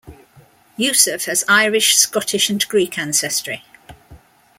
[0.77, 3.63] Yusuf has Irish, Scottish and Greek ancestry.